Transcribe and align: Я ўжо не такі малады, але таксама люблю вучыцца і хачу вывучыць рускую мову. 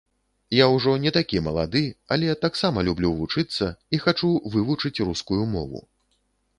Я 0.59 0.65
ўжо 0.75 0.95
не 1.03 1.11
такі 1.17 1.41
малады, 1.47 1.83
але 2.17 2.37
таксама 2.47 2.87
люблю 2.89 3.13
вучыцца 3.21 3.71
і 3.95 4.03
хачу 4.07 4.35
вывучыць 4.57 4.97
рускую 5.13 5.43
мову. 5.57 5.89